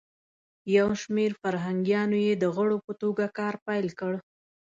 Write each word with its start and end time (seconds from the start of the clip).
یو 0.77 0.87
شمیر 1.01 1.31
فرهنګیانو 1.41 2.17
یی 2.25 2.33
د 2.37 2.45
غړو 2.55 2.77
په 2.85 2.93
توګه 3.01 3.25
کار 3.37 3.53
پیل 3.67 3.87
کړ. 3.99 4.13